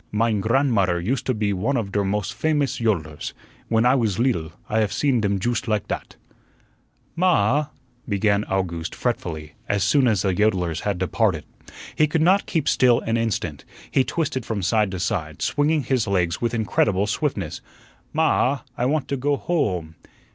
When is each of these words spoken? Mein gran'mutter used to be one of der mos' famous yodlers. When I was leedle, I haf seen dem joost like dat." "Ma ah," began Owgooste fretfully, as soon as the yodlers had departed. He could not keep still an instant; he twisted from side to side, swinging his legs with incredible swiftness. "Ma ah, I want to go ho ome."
Mein 0.11 0.41
gran'mutter 0.41 0.99
used 0.99 1.27
to 1.27 1.33
be 1.35 1.53
one 1.53 1.77
of 1.77 1.91
der 1.91 2.03
mos' 2.03 2.31
famous 2.31 2.79
yodlers. 2.79 3.33
When 3.67 3.85
I 3.85 3.93
was 3.93 4.17
leedle, 4.17 4.51
I 4.67 4.79
haf 4.79 4.91
seen 4.91 5.21
dem 5.21 5.37
joost 5.37 5.67
like 5.67 5.87
dat." 5.87 6.15
"Ma 7.15 7.27
ah," 7.27 7.69
began 8.09 8.43
Owgooste 8.45 8.95
fretfully, 8.95 9.51
as 9.69 9.83
soon 9.83 10.07
as 10.07 10.23
the 10.23 10.33
yodlers 10.33 10.79
had 10.79 10.97
departed. 10.97 11.43
He 11.95 12.07
could 12.07 12.19
not 12.23 12.47
keep 12.47 12.67
still 12.67 12.99
an 13.01 13.15
instant; 13.15 13.63
he 13.91 14.03
twisted 14.03 14.43
from 14.43 14.63
side 14.63 14.89
to 14.89 14.99
side, 14.99 15.39
swinging 15.43 15.83
his 15.83 16.07
legs 16.07 16.41
with 16.41 16.55
incredible 16.55 17.05
swiftness. 17.05 17.61
"Ma 18.11 18.23
ah, 18.23 18.63
I 18.75 18.87
want 18.87 19.07
to 19.09 19.17
go 19.17 19.35
ho 19.35 19.77
ome." 19.77 19.95